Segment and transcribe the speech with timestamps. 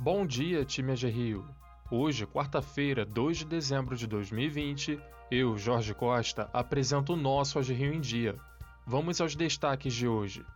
[0.00, 1.44] Bom dia, time AG Rio.
[1.90, 4.96] Hoje, quarta-feira, 2 de dezembro de 2020,
[5.28, 8.36] eu, Jorge Costa, apresento o nosso AG Rio em Dia.
[8.86, 10.46] Vamos aos destaques de hoje.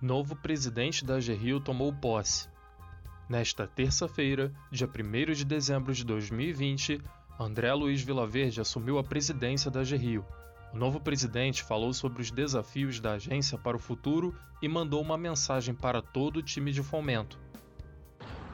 [0.00, 2.48] Novo presidente da AG Rio tomou posse.
[3.28, 7.00] Nesta terça-feira, dia 1 de dezembro de 2020,
[7.38, 10.26] André Luiz Vilaverde assumiu a presidência da AG Rio.
[10.74, 15.16] O novo presidente falou sobre os desafios da agência para o futuro e mandou uma
[15.16, 17.38] mensagem para todo o time de fomento.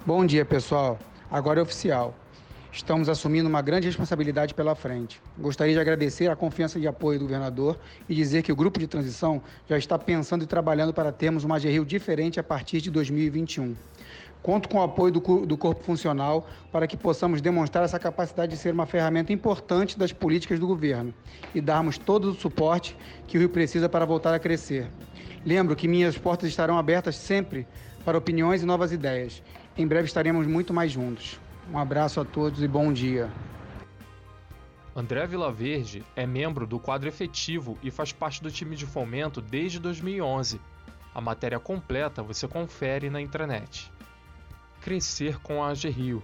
[0.09, 0.99] Bom dia, pessoal.
[1.31, 2.15] Agora é oficial.
[2.73, 5.21] Estamos assumindo uma grande responsabilidade pela frente.
[5.37, 8.87] Gostaria de agradecer a confiança e apoio do governador e dizer que o grupo de
[8.87, 12.91] transição já está pensando e trabalhando para termos uma AG Rio diferente a partir de
[12.91, 13.77] 2021.
[14.43, 18.57] Conto com o apoio do, do corpo funcional para que possamos demonstrar essa capacidade de
[18.57, 21.13] ser uma ferramenta importante das políticas do governo
[21.55, 24.89] e darmos todo o suporte que o Rio precisa para voltar a crescer.
[25.45, 27.67] Lembro que minhas portas estarão abertas sempre
[28.05, 29.43] para opiniões e novas ideias.
[29.77, 31.39] Em breve estaremos muito mais juntos.
[31.73, 33.31] Um abraço a todos e bom dia.
[34.97, 39.79] André Vilaverde é membro do quadro efetivo e faz parte do time de fomento desde
[39.79, 40.61] 2011.
[41.15, 43.93] A matéria completa você confere na intranet.
[44.81, 46.23] Crescer com a AG Rio.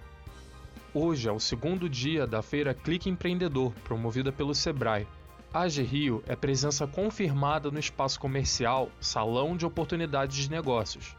[0.92, 5.06] Hoje é o segundo dia da feira Clique Empreendedor, promovida pelo Sebrae.
[5.54, 11.16] A AG Rio é presença confirmada no espaço comercial Salão de Oportunidades de Negócios.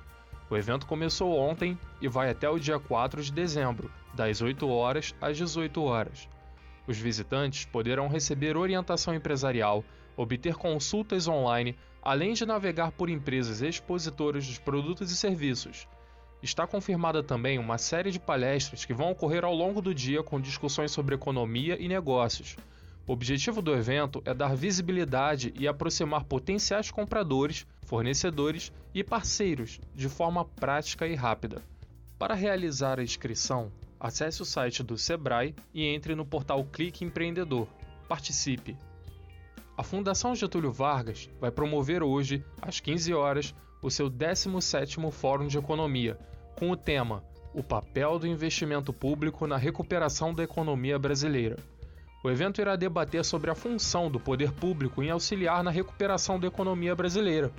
[0.50, 5.16] O evento começou ontem e vai até o dia 4 de dezembro, das 8 horas
[5.22, 6.28] às 18 horas.
[6.86, 9.86] Os visitantes poderão receber orientação empresarial,
[10.18, 15.88] obter consultas online, além de navegar por empresas expositoras dos produtos e serviços,
[16.46, 20.40] Está confirmada também uma série de palestras que vão ocorrer ao longo do dia com
[20.40, 22.56] discussões sobre economia e negócios.
[23.08, 30.10] O objetivo do evento é dar visibilidade e aproximar potenciais compradores, fornecedores e parceiros de
[30.10, 31.62] forma prática e rápida.
[32.18, 37.68] Para realizar a inscrição, acesse o site do Sebrae e entre no portal Clique Empreendedor.
[38.08, 38.76] Participe!
[39.78, 45.60] A Fundação Getúlio Vargas vai promover hoje, às 15 horas, o seu 17º Fórum de
[45.60, 46.18] Economia,
[46.58, 47.24] com o tema
[47.54, 51.58] O papel do investimento público na recuperação da economia brasileira.
[52.26, 56.48] O evento irá debater sobre a função do poder público em auxiliar na recuperação da
[56.48, 57.52] economia brasileira,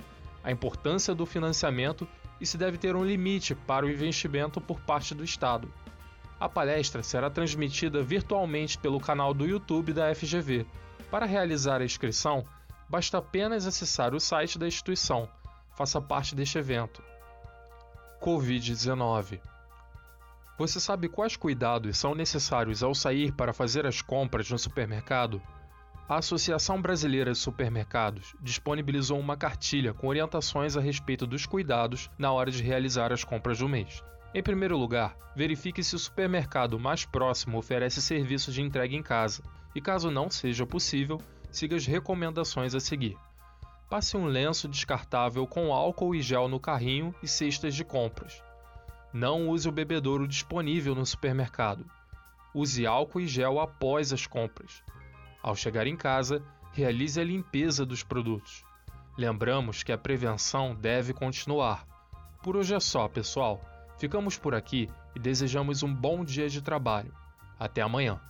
[0.43, 2.05] a importância do financiamento
[2.41, 5.71] e se deve ter um limite para o investimento por parte do Estado.
[6.37, 10.65] A palestra será transmitida virtualmente pelo canal do YouTube da FGV.
[11.09, 12.43] Para realizar a inscrição,
[12.89, 15.29] basta apenas acessar o site da instituição.
[15.77, 17.01] Faça parte deste evento.
[18.21, 19.39] Covid-19.
[20.57, 25.39] Você sabe quais cuidados são necessários ao sair para fazer as compras no supermercado?
[26.09, 32.31] A Associação Brasileira de Supermercados disponibilizou uma cartilha com orientações a respeito dos cuidados na
[32.31, 34.03] hora de realizar as compras do mês.
[34.33, 39.43] Em primeiro lugar, verifique se o supermercado mais próximo oferece serviço de entrega em casa,
[39.75, 43.15] e caso não seja possível, siga as recomendações a seguir.
[43.87, 48.41] Passe um lenço descartável com álcool e gel no carrinho e cestas de compras.
[49.19, 51.83] Não use o bebedouro disponível no supermercado.
[52.53, 54.83] Use álcool e gel após as compras.
[55.41, 58.63] Ao chegar em casa, realize a limpeza dos produtos.
[59.17, 61.83] Lembramos que a prevenção deve continuar.
[62.43, 63.59] Por hoje é só, pessoal.
[63.97, 67.11] Ficamos por aqui e desejamos um bom dia de trabalho.
[67.57, 68.21] Até amanhã.